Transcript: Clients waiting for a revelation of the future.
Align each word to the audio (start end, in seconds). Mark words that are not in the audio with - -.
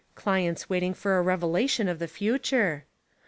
Clients 0.15 0.67
waiting 0.67 0.95
for 0.95 1.19
a 1.19 1.21
revelation 1.21 1.87
of 1.87 1.99
the 1.99 2.07
future. 2.07 2.85